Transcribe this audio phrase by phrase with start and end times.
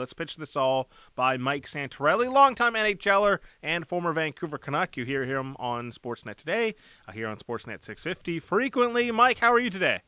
[0.00, 4.96] Let's pitch this all by Mike Santorelli, longtime NHLer and former Vancouver Canuck.
[4.96, 6.74] You hear him on Sportsnet today,
[7.06, 9.10] uh, here on Sportsnet 650 frequently.
[9.10, 10.00] Mike, how are you today?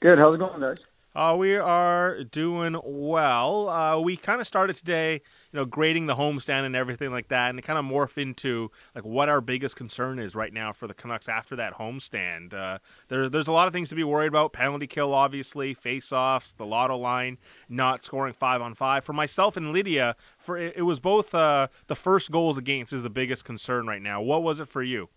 [0.00, 0.18] Good.
[0.18, 0.78] How's it going, guys?
[1.14, 3.68] Uh, we are doing well.
[3.68, 5.22] Uh, we kind of started today,
[5.52, 8.70] you know, grading the homestand and everything like that, and it kind of morph into
[8.94, 12.54] like what our biggest concern is right now for the Canucks after that homestand.
[12.54, 12.78] Uh,
[13.08, 16.66] there, there's a lot of things to be worried about: penalty kill, obviously, face-offs, the
[16.66, 17.38] lotto line,
[17.68, 19.04] not scoring five on five.
[19.04, 23.02] For myself and Lydia, for it, it was both uh, the first goals against is
[23.02, 24.22] the biggest concern right now.
[24.22, 25.08] What was it for you?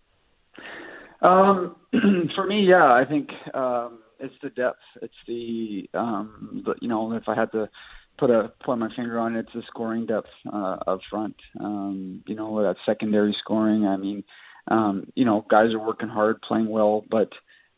[1.22, 1.76] Um,
[2.34, 3.30] for me, yeah, I think.
[3.54, 4.78] Um it's the depth.
[5.02, 7.68] It's the, um, the you know, if I had to
[8.18, 11.36] put a put my finger on it, it's the scoring depth uh, up front.
[11.60, 13.86] Um, you know, that secondary scoring.
[13.86, 14.24] I mean,
[14.68, 17.30] um, you know, guys are working hard, playing well, but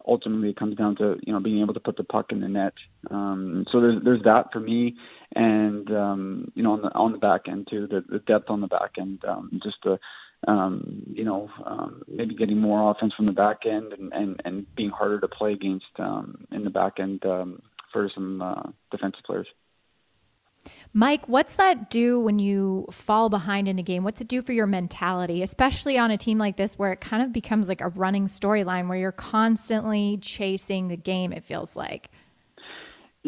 [0.06, 2.48] ultimately it comes down to you know being able to put the puck in the
[2.48, 2.74] net.
[3.10, 4.96] Um, so there's there's that for me,
[5.34, 8.60] and um, you know on the on the back end too, the, the depth on
[8.60, 9.98] the back end, um, just the
[10.46, 14.74] um, you know, um, maybe getting more offense from the back end and, and, and
[14.76, 17.60] being harder to play against um, in the back end um,
[17.92, 19.46] for some uh, defensive players.
[20.98, 24.02] Mike, what's that do when you fall behind in a game?
[24.02, 27.22] What's it do for your mentality, especially on a team like this where it kind
[27.22, 32.08] of becomes like a running storyline where you're constantly chasing the game, it feels like?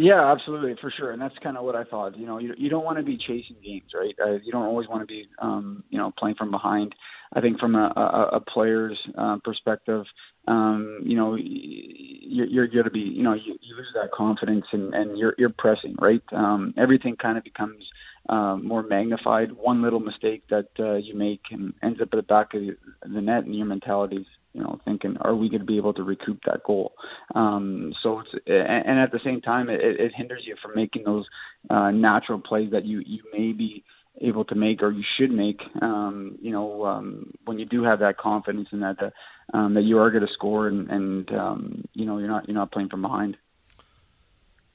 [0.01, 2.17] Yeah, absolutely, for sure, and that's kind of what I thought.
[2.17, 4.15] You know, you you don't want to be chasing games, right?
[4.25, 6.95] Uh, you don't always want to be, um, you know, playing from behind.
[7.35, 10.05] I think from a, a, a player's uh, perspective,
[10.47, 14.67] um, you know, you're, you're going to be, you know, you, you lose that confidence
[14.73, 16.23] and, and you're you're pressing, right?
[16.33, 17.85] Um, everything kind of becomes
[18.29, 19.51] uh, more magnified.
[19.51, 23.21] One little mistake that uh, you make and ends up at the back of the
[23.21, 24.27] net, and your mentality's
[24.59, 26.93] you know, thinking, are we going to be able to recoup that goal?
[27.35, 31.25] Um, so it's, and at the same time, it, it hinders you from making those
[31.71, 33.85] uh, natural plays that you you may be
[34.21, 35.61] able to make or you should make.
[35.81, 39.13] Um, you know, um, when you do have that confidence in that that,
[39.57, 42.57] um, that you are going to score and and um, you know you're not you're
[42.57, 43.37] not playing from behind.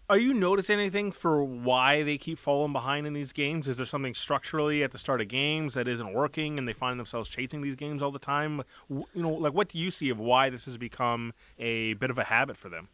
[0.10, 3.70] Are you noticing anything for why they keep falling behind in these games?
[3.70, 7.00] Is there something structurally at the start of games that isn't working, and they find
[7.00, 8.64] themselves chasing these games all the time?
[8.90, 12.18] You know, like what do you see of why this has become a bit of
[12.18, 12.90] a habit for them?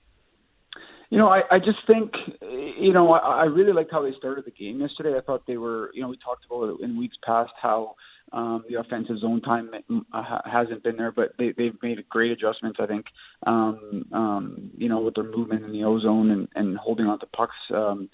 [1.10, 2.12] You know, I, I just think,
[2.42, 5.18] you know, I, I really liked how they started the game yesterday.
[5.18, 7.96] I thought they were, you know, we talked about it in weeks past how
[8.32, 9.72] um, the offensive zone time
[10.14, 12.80] uh, hasn't been there, but they, they've made great adjustments.
[12.82, 13.06] I think,
[13.46, 17.26] um, um, you know, with their movement in the ozone and, and holding on to
[17.28, 18.10] pucks um,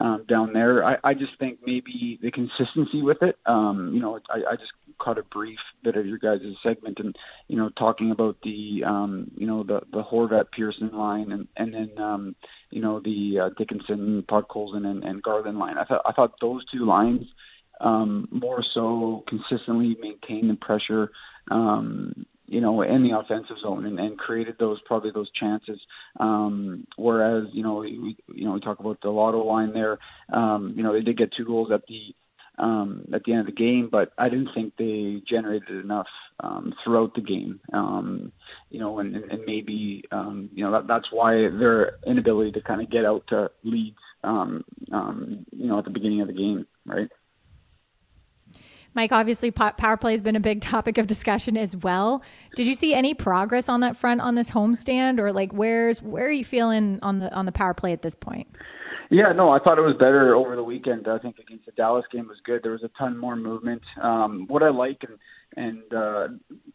[0.00, 0.84] um, down there.
[0.84, 3.36] I, I just think maybe the consistency with it.
[3.46, 7.16] Um, you know, I, I just caught a brief bit of your guys' segment and
[7.48, 11.74] you know talking about the um, you know the the Horvat Pearson line and and
[11.74, 12.36] then um,
[12.70, 15.78] you know the uh, Dickinson Podkolzin and, and Garland line.
[15.78, 17.22] I thought I thought those two lines
[17.80, 21.10] um, more so consistently maintained the pressure,
[21.50, 25.80] um, you know, in the offensive zone and, and created those probably those chances.
[26.20, 29.98] Um, whereas, you know, we you know we talk about the lotto line there.
[30.32, 32.14] Um, you know, they did get two goals at the
[32.58, 36.06] um, at the end of the game, but I didn't think they generated enough
[36.40, 37.60] um, throughout the game.
[37.72, 38.32] Um,
[38.70, 42.80] you know, and, and maybe um, you know that, that's why their inability to kind
[42.80, 43.96] of get out to leads.
[44.22, 47.10] Um, um, you know, at the beginning of the game, right?
[48.94, 52.22] Mike, obviously, power play has been a big topic of discussion as well.
[52.56, 56.26] Did you see any progress on that front on this homestand, or like where's where
[56.26, 58.46] are you feeling on the on the power play at this point?
[59.10, 61.06] Yeah, no, I thought it was better over the weekend.
[61.08, 62.62] I think against the Dallas game was good.
[62.62, 63.82] There was a ton more movement.
[64.02, 65.18] Um, what I like and
[65.56, 66.28] and uh,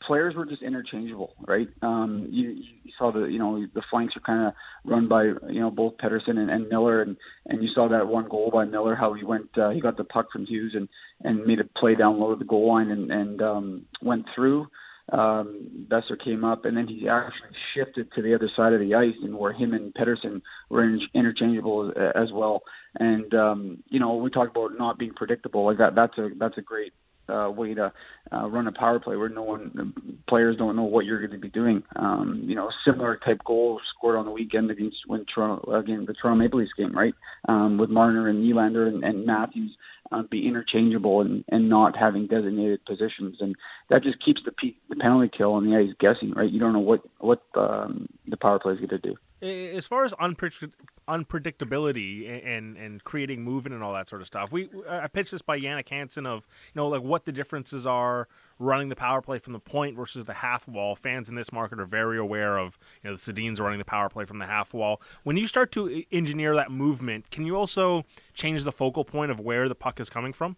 [0.06, 1.68] players were just interchangeable, right?
[1.82, 2.50] Um, you,
[2.84, 4.54] you saw the you know the flanks are kind of
[4.86, 7.18] run by you know both Pettersson and, and Miller, and
[7.48, 10.04] and you saw that one goal by Miller how he went uh, he got the
[10.04, 10.88] puck from Hughes and
[11.22, 14.68] and made a play down low at the goal line and and um, went through.
[15.12, 18.94] Um, Boeser came up and then he actually shifted to the other side of the
[18.94, 22.62] ice and where him and Pettersson were in, interchangeable as, as well.
[23.00, 25.96] And um, you know we talk about not being predictable like that.
[25.96, 26.94] That's a that's a great
[27.30, 27.92] uh, way to
[28.32, 29.94] uh, run a power play where no one
[30.28, 31.84] players don't know what you're going to be doing.
[31.96, 36.14] Um, you know, similar type goal scored on the weekend against when Toronto again the
[36.14, 37.14] Toronto Maple Leafs game, right?
[37.48, 39.76] Um, with Marner and Nylander and, and Matthews
[40.12, 43.56] uh, be interchangeable and, and not having designated positions, and
[43.90, 46.50] that just keeps the, pe- the penalty kill on the ice guessing, right?
[46.50, 49.16] You don't know what what um, the power play is going to do.
[49.42, 50.74] As far as unpredict-
[51.08, 55.42] unpredictability and and creating movement and all that sort of stuff, we I pitched this
[55.42, 58.28] by Jannik Hansen of you know like what the differences are
[58.60, 60.96] running the power play from the point versus the half wall.
[60.96, 64.10] Fans in this market are very aware of you know the Sedins running the power
[64.10, 65.02] play from the half wall.
[65.24, 68.04] When you start to engineer that movement, can you also
[68.34, 70.58] change the focal point of where the puck is coming from?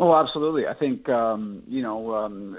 [0.00, 0.66] Oh, absolutely.
[0.66, 2.56] I think um, you know, um,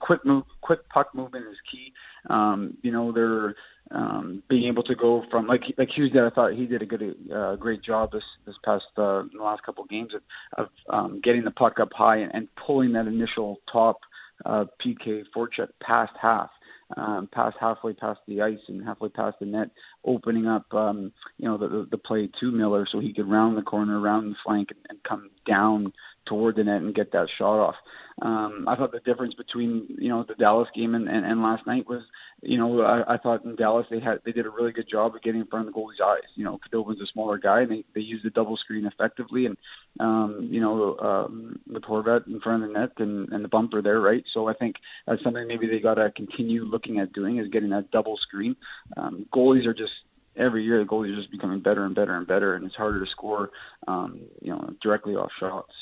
[0.00, 1.92] quick move, quick puck movement is key.
[2.28, 3.54] Um, you know, they're
[3.92, 6.24] um, being able to go from like like Hughes did.
[6.24, 9.62] I thought he did a good, uh, great job this this past uh, the last
[9.62, 10.22] couple of games of,
[10.64, 14.00] of um, getting the puck up high and, and pulling that initial top
[14.44, 16.50] uh, PK forecheck past half
[16.96, 19.70] um, past halfway past the ice and halfway past the net,
[20.04, 23.62] opening up, um, you know, the, the play to Miller so he could round the
[23.62, 25.92] corner, round the flank, and, and come down
[26.26, 27.74] toward the net and get that shot off.
[28.22, 31.66] Um, I thought the difference between you know the Dallas game and, and, and last
[31.66, 32.02] night was,
[32.42, 35.14] you know, I, I thought in Dallas they had they did a really good job
[35.14, 36.28] of getting in front of the goalie's eyes.
[36.36, 39.56] You know, Khudobin's a smaller guy and they they used the double screen effectively and
[39.98, 43.82] um, you know um, with Horvat in front of the net and, and the bumper
[43.82, 44.24] there, right?
[44.32, 44.76] So I think
[45.06, 48.56] that's something maybe they got to continue looking at doing is getting that double screen.
[48.96, 49.92] Um, goalies are just
[50.36, 53.04] every year the goalies are just becoming better and better and better, and it's harder
[53.04, 53.50] to score,
[53.86, 55.72] um, you know, directly off shots.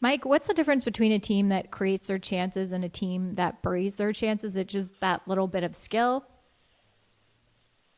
[0.00, 3.62] Mike, what's the difference between a team that creates their chances and a team that
[3.62, 4.52] buries their chances?
[4.52, 6.24] Is it just that little bit of skill?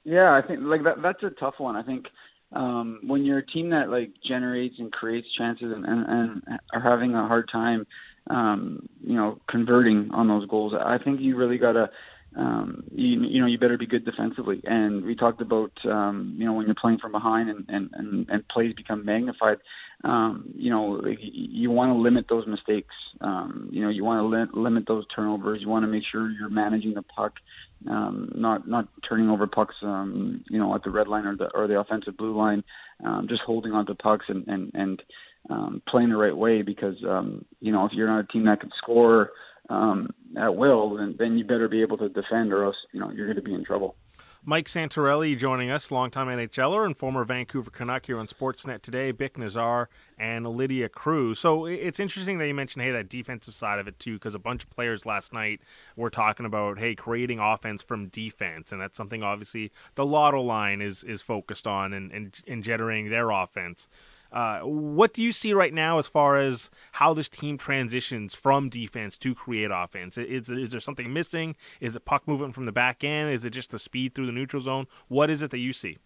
[0.05, 1.03] Yeah, I think like that.
[1.03, 1.77] That's a tough one.
[1.77, 2.07] I think
[2.53, 6.43] um, when you're a team that like generates and creates chances and, and, and
[6.73, 7.87] are having a hard time,
[8.31, 11.91] um, you know, converting on those goals, I think you really got to
[12.37, 14.61] um, you, you know you better be good defensively.
[14.65, 18.29] And we talked about um, you know when you're playing from behind and and and,
[18.29, 19.59] and plays become magnified.
[20.05, 22.95] Um, you know you want to limit those mistakes.
[23.21, 25.61] Um, you know you want to li- limit those turnovers.
[25.61, 27.33] You want to make sure you're managing the puck,
[27.89, 29.75] um, not not turning over pucks.
[29.83, 32.63] Um, you know at the red line or the or the offensive blue line.
[33.05, 35.03] Um, just holding on to pucks and and and
[35.49, 38.61] um, playing the right way because um, you know if you're not a team that
[38.61, 39.31] can score
[39.71, 43.11] um, at will, then, then you better be able to defend, or else you know
[43.11, 43.97] you're going to be in trouble.
[44.43, 49.13] Mike Santorelli joining us, longtime NHLer and former Vancouver Canuck here on Sportsnet today.
[49.13, 49.89] Bik Nizzar
[50.19, 51.39] and Lydia Cruz.
[51.39, 54.39] So it's interesting that you mentioned, hey, that defensive side of it too, because a
[54.39, 55.61] bunch of players last night
[55.95, 60.81] were talking about, hey, creating offense from defense, and that's something obviously the Lotto line
[60.81, 63.89] is is focused on and and, and generating their offense.
[64.33, 68.69] Uh, what do you see right now as far as how this team transitions from
[68.69, 70.17] defense to create offense?
[70.17, 71.57] Is, is there something missing?
[71.81, 73.33] Is it puck movement from the back end?
[73.33, 74.87] Is it just the speed through the neutral zone?
[75.09, 75.99] What is it that you see?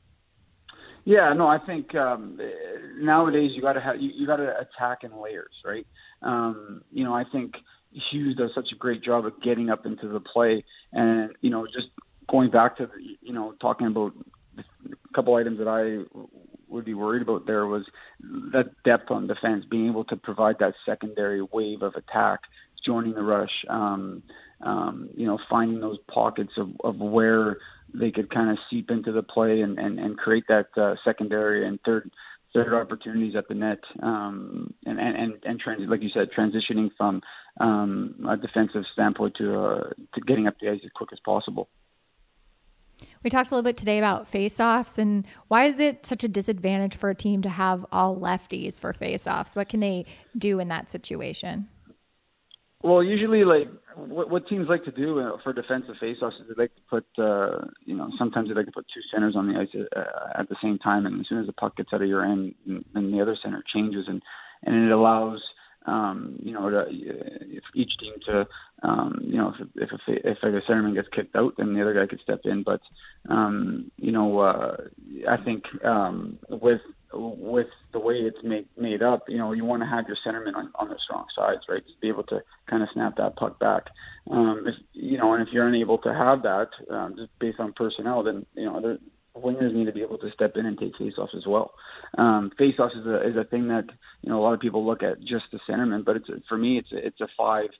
[1.04, 2.38] Yeah, no, I think um,
[2.96, 5.86] nowadays you got to have you, you got to attack in layers, right?
[6.22, 7.54] Um, you know, I think
[8.10, 11.66] Hughes does such a great job of getting up into the play, and you know,
[11.66, 11.88] just
[12.30, 14.12] going back to the, you know talking about
[14.58, 14.64] a
[15.14, 16.04] couple items that I
[16.74, 17.84] would be worried about there was
[18.52, 22.40] that depth on defense, being able to provide that secondary wave of attack,
[22.84, 24.22] joining the rush, um,
[24.60, 27.58] um, you know, finding those pockets of, of where
[27.94, 31.66] they could kind of seep into the play and, and, and create that uh, secondary
[31.66, 32.10] and third
[32.52, 36.88] third opportunities at the net, um, and and and, and trans- like you said, transitioning
[36.96, 37.20] from
[37.60, 41.68] um, a defensive standpoint to uh, to getting up the ice as quick as possible.
[43.24, 46.94] We talked a little bit today about face-offs and why is it such a disadvantage
[46.94, 49.56] for a team to have all lefties for face-offs?
[49.56, 50.04] What can they
[50.36, 51.68] do in that situation?
[52.82, 56.62] Well, usually, like what, what teams like to do uh, for defensive face-offs is they
[56.64, 59.58] like to put, uh, you know, sometimes they like to put two centers on the
[59.58, 62.08] ice uh, at the same time, and as soon as the puck gets out of
[62.08, 64.20] your end, then the other center changes, and
[64.64, 65.40] and it allows
[65.86, 68.46] um, you know, to, if each team to,
[68.84, 71.94] um, you know, if if if, if a centerman gets kicked out, then the other
[71.94, 72.62] guy could step in.
[72.62, 72.80] But,
[73.30, 74.76] um, you know, uh,
[75.28, 79.82] I think um, with with the way it's made made up, you know, you want
[79.82, 81.84] to have your centerman on, on the strong sides, right?
[81.84, 83.84] To be able to kind of snap that puck back.
[84.30, 87.72] Um, if you know, and if you're unable to have that, um, just based on
[87.72, 88.98] personnel, then you know, there,
[89.36, 91.72] wingers need to be able to step in and take faceoffs as well.
[92.18, 93.86] Um, faceoffs is a is a thing that
[94.22, 96.78] you know a lot of people look at just the centerman, but it's for me
[96.78, 97.70] it's a, it's a five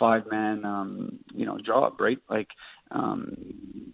[0.00, 2.18] five man um, you know job, right?
[2.28, 2.48] Like
[2.90, 3.36] um,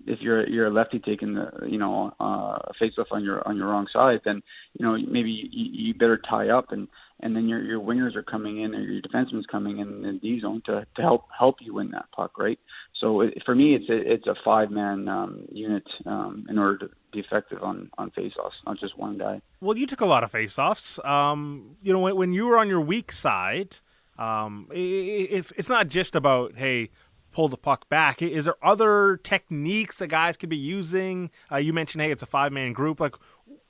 [0.07, 3.67] if you're you're a lefty taking the you know uh, faceoff on your on your
[3.67, 4.43] wrong side, then
[4.79, 6.89] you know maybe you, you better tie up and
[7.21, 10.41] and then your your wingers are coming in or your defenseman's coming in in D
[10.41, 12.59] zone to to help help you win that puck, right?
[13.01, 16.79] So it, for me, it's a, it's a five man um, unit um, in order
[16.79, 19.41] to be effective on on faceoffs, not just one guy.
[19.61, 21.05] Well, you took a lot of faceoffs.
[21.05, 23.79] Um, you know, when, when you were on your weak side,
[24.19, 26.91] um, it, it's it's not just about hey
[27.33, 28.23] pull the puck back.
[28.23, 31.31] Is there other techniques that guys could be using?
[31.53, 32.99] Uh, you mentioned, hey, it's a five man group.
[32.99, 33.15] Like,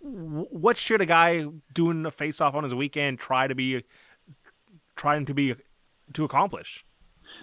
[0.00, 3.82] what should a guy doing a face off on his weekend try to be
[4.94, 5.56] trying to be
[6.12, 6.84] to accomplish?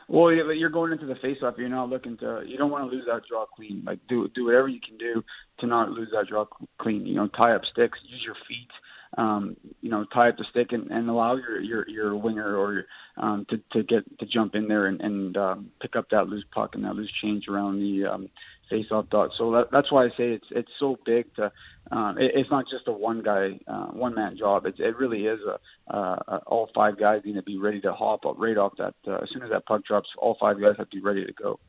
[0.07, 1.55] Well, you're going into the face-off.
[1.57, 2.43] You're not looking to.
[2.45, 3.83] You don't want to lose that draw clean.
[3.85, 5.23] Like do do whatever you can do
[5.59, 6.45] to not lose that draw
[6.79, 7.05] clean.
[7.05, 8.69] You know, tie up sticks, use your feet.
[9.17, 12.85] Um, you know, tie up the stick and, and allow your your your winger or
[13.17, 16.45] um, to to get to jump in there and, and um, pick up that loose
[16.51, 18.29] puck and that loose change around the um,
[18.69, 19.29] face-off dot.
[19.37, 21.51] So that, that's why I say it's it's so big to.
[21.91, 24.65] Um, it, it's not just a one guy, uh, one man job.
[24.65, 28.25] It, it really is a, uh, all five guys need to be ready to hop
[28.25, 28.95] up right off that.
[29.07, 31.33] Uh, as soon as that puck drops, all five guys have to be ready to
[31.33, 31.59] go.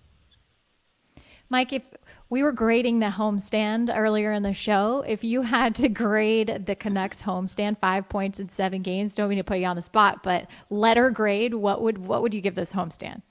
[1.51, 1.83] Mike, if
[2.31, 6.75] we were grading the homestand earlier in the show, if you had to grade the
[6.75, 10.23] Canucks homestand five points in seven games, don't mean to put you on the spot,
[10.23, 13.23] but letter grade, what would what would you give this homestand?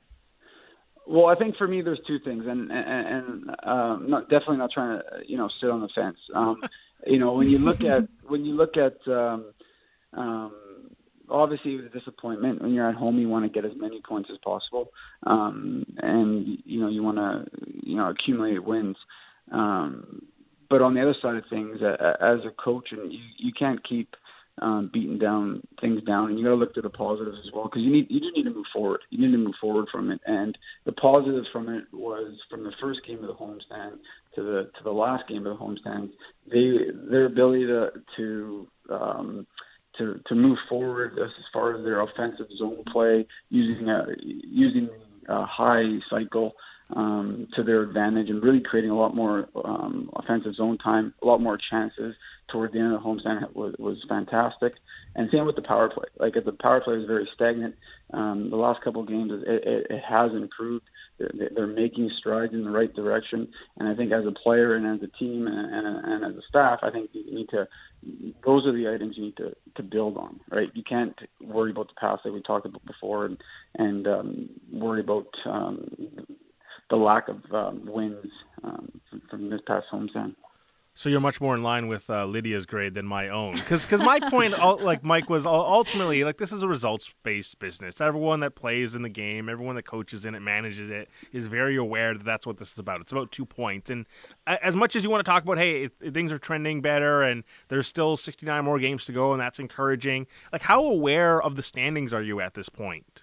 [1.05, 4.71] Well, I think for me, there's two things, and and, and um, not, definitely not
[4.71, 6.17] trying to you know sit on the fence.
[6.33, 6.62] Um,
[7.07, 9.51] you know, when you look at when you look at um,
[10.13, 10.53] um,
[11.29, 12.62] obviously it was a disappointment.
[12.62, 14.91] When you're at home, you want to get as many points as possible,
[15.25, 17.52] um, and you know you want to
[17.85, 18.97] you know accumulated wins.
[19.51, 20.25] Um,
[20.69, 24.15] but on the other side of things, as a coach, and you you can't keep
[24.61, 27.65] um, beating down things down, and you got to look to the positives as well
[27.65, 29.01] because you need you do need to move forward.
[29.09, 32.73] You need to move forward from it, and the positives from it was from the
[32.79, 33.97] first game of the homestand
[34.35, 36.11] to the to the last game of the homestand.
[36.51, 39.47] They their ability to to um,
[39.97, 44.89] to to move forward as far as their offensive zone play using a using
[45.29, 46.53] a high cycle
[46.95, 51.25] um, to their advantage and really creating a lot more um, offensive zone time, a
[51.25, 52.15] lot more chances
[52.51, 54.73] toward the end of the homestand was, was fantastic.
[55.15, 56.05] And same with the power play.
[56.19, 57.75] Like if the power play is very stagnant.
[58.13, 60.85] Um, the last couple of games, it, it, it has improved.
[61.17, 63.47] They're, they're making strides in the right direction.
[63.77, 66.47] And I think as a player and as a team and, and, and as a
[66.47, 67.67] staff, I think you need to.
[68.45, 70.69] Those are the items you need to, to build on, right?
[70.73, 73.38] You can't worry about the past like we talked about before, and
[73.75, 76.02] and um, worry about um,
[76.93, 78.31] the lack of um, wins
[78.63, 80.35] um, from, from this past homestand.
[80.93, 84.00] So you're much more in line with uh, Lydia's grade than my own, because because
[84.01, 88.00] my point, like Mike, was ultimately like this is a results based business.
[88.00, 91.77] Everyone that plays in the game, everyone that coaches in it, manages it, is very
[91.77, 93.01] aware that that's what this is about.
[93.01, 94.05] It's about two points, and
[94.45, 97.88] as much as you want to talk about, hey, things are trending better, and there's
[97.88, 100.27] still 69 more games to go, and that's encouraging.
[100.51, 103.23] Like, how aware of the standings are you at this point?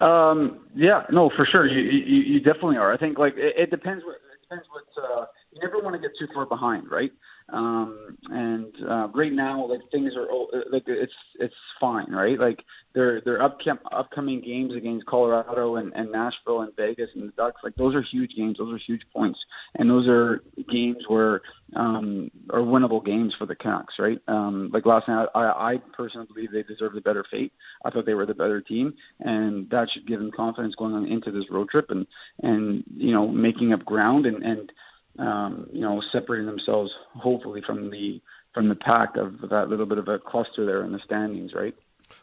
[0.00, 1.66] Um, yeah, no, for sure.
[1.66, 2.92] You, you, you definitely are.
[2.92, 6.00] I think like it, it depends what it depends what uh, you never want to
[6.00, 7.10] get too far behind, right?
[7.50, 10.26] Um, and uh, right now, like things are
[10.70, 12.38] like it's it's fine, right?
[12.38, 12.58] Like
[12.94, 17.60] their their upcom- upcoming games against Colorado and, and Nashville and Vegas and the Ducks,
[17.64, 18.56] like those are huge games.
[18.58, 19.38] Those are huge points,
[19.76, 21.40] and those are games where
[21.74, 24.18] um, are winnable games for the Canucks, right?
[24.28, 27.52] Um, like last night, I, I personally believe they deserve the better fate.
[27.84, 31.06] I thought they were the better team, and that should give them confidence going on
[31.06, 32.06] into this road trip and
[32.42, 34.70] and you know making up ground and and
[35.18, 38.20] um, you know, separating themselves hopefully from the
[38.54, 41.74] from the pack of that little bit of a cluster there in the standings, right?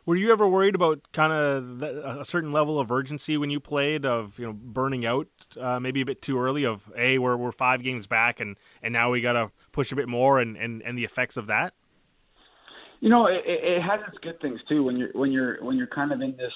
[0.05, 4.05] Were you ever worried about kind of a certain level of urgency when you played
[4.05, 5.27] of you know burning out
[5.59, 6.65] uh, maybe a bit too early?
[6.65, 9.95] Of a we're we're five games back and and now we got to push a
[9.95, 11.73] bit more and, and and the effects of that.
[13.01, 15.87] You know, it, it has its good things too when you're when you're when you're
[15.87, 16.53] kind of in this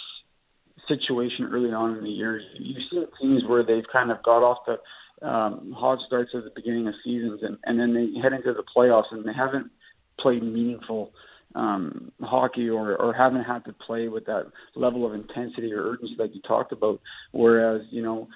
[0.88, 2.42] situation early on in the year.
[2.58, 4.78] You see teams where they've kind of got off the
[5.22, 8.64] um, hot starts at the beginning of seasons, and, and then they head into the
[8.76, 9.72] playoffs, and they haven't
[10.20, 11.12] played meaningful
[11.56, 16.16] um, hockey or, or haven't had to play with that level of intensity or urgency
[16.18, 17.00] that you talked about.
[17.32, 18.28] Whereas, you know,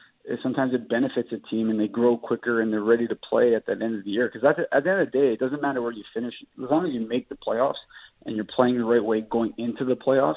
[0.41, 3.65] sometimes it benefits a team and they grow quicker and they're ready to play at
[3.65, 4.31] the end of the year.
[4.33, 6.33] Because at the end of the day, it doesn't matter where you finish.
[6.41, 7.81] As long as you make the playoffs
[8.25, 10.35] and you're playing the right way going into the playoffs,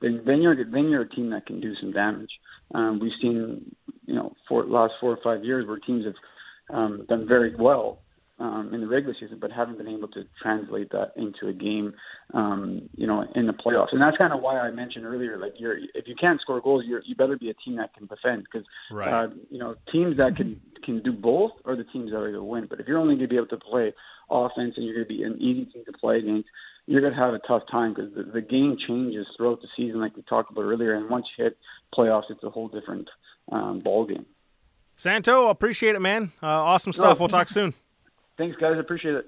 [0.00, 2.30] then then you're then you're a team that can do some damage.
[2.74, 3.74] Um, we've seen
[4.06, 6.14] you know for last four or five years where teams have
[6.70, 8.00] um, done very well
[8.38, 11.94] um, in the regular season, but haven't been able to translate that into a game,
[12.34, 13.92] um, you know, in the playoffs.
[13.92, 16.84] And that's kind of why I mentioned earlier, like you're if you can't score goals,
[16.86, 19.24] you're you better be a team that can defend because right.
[19.24, 22.34] uh, you know teams that can can do both are the teams that are going
[22.34, 22.66] to win.
[22.68, 23.94] But if you're only going to be able to play
[24.30, 26.48] offense and you're going to be an easy team to play against,
[26.86, 30.00] you're going to have a tough time because the, the game changes throughout the season,
[30.00, 30.94] like we talked about earlier.
[30.94, 31.58] And once you hit
[31.94, 33.08] playoffs, it's a whole different
[33.50, 34.26] um, ball game.
[34.96, 36.32] Santo, appreciate it, man.
[36.42, 37.18] Uh, awesome stuff.
[37.18, 37.74] we'll talk soon.
[38.38, 38.78] Thanks, guys.
[38.78, 39.26] Appreciate it.